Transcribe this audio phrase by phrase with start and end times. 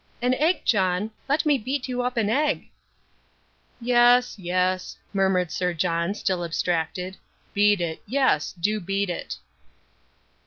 [0.19, 2.67] "An egg, John let me beat you up an egg."
[3.79, 7.17] "Yes, yes," murmured Sir John, still abstracted,
[7.53, 9.37] "beat it, yes, do beat it."